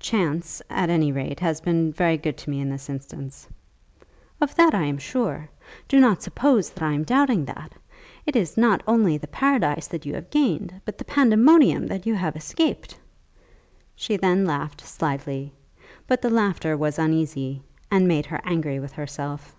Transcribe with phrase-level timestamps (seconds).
[0.00, 3.46] "Chance, at any rate, has been very good to me in this instance."
[4.40, 5.48] "Of that I am sure.
[5.86, 7.72] Do not suppose that I am doubting that.
[8.26, 12.14] It is not only the paradise that you have gained, but the pandemonium that you
[12.16, 12.94] have escaped!"
[14.08, 15.52] Then she laughed slightly,
[16.08, 19.54] but the laughter was uneasy, and made her angry with herself.